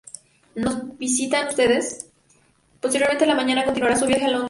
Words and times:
Posteriormente, 2.81 3.23
en 3.23 3.29
la 3.29 3.35
mañana 3.35 3.63
continuarían 3.65 3.99
su 3.99 4.07
viaje 4.07 4.25
a 4.25 4.29
Londres. 4.29 4.39